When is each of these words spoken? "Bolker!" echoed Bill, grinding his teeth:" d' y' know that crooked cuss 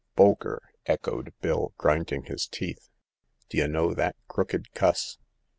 "Bolker!" 0.17 0.57
echoed 0.93 1.31
Bill, 1.41 1.75
grinding 1.77 2.23
his 2.23 2.47
teeth:" 2.47 2.89
d' 3.49 3.59
y' 3.59 3.67
know 3.67 3.93
that 3.93 4.15
crooked 4.27 4.73
cuss 4.73 5.19